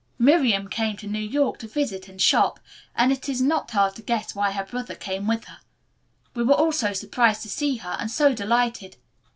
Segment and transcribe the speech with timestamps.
[0.17, 2.59] Miriam came to New York to visit and shop,
[2.95, 5.59] and it is not hard to guess why her brother came with her.
[6.33, 8.97] We were all so surprised to see her, and so delighted.